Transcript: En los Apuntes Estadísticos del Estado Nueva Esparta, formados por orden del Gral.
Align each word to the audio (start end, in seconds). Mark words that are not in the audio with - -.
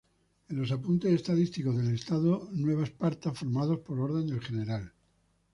En 0.49 0.57
los 0.59 0.71
Apuntes 0.71 1.11
Estadísticos 1.13 1.77
del 1.77 1.93
Estado 1.93 2.49
Nueva 2.53 2.85
Esparta, 2.85 3.35
formados 3.35 3.81
por 3.81 3.99
orden 3.99 4.25
del 4.25 4.39
Gral. 4.39 4.91